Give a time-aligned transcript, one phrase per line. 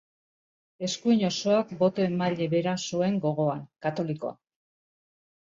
[0.87, 4.35] Eskuin osoak boto-emaile bera zuen gogoan, katolikoa.